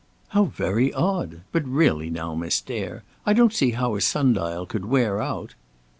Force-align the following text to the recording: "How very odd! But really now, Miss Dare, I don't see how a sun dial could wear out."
"How 0.29 0.45
very 0.45 0.91
odd! 0.91 1.41
But 1.51 1.63
really 1.63 2.09
now, 2.09 2.33
Miss 2.33 2.59
Dare, 2.59 3.03
I 3.23 3.33
don't 3.33 3.53
see 3.53 3.69
how 3.73 3.93
a 3.95 4.01
sun 4.01 4.33
dial 4.33 4.65
could 4.65 4.85
wear 4.85 5.21
out." 5.21 5.53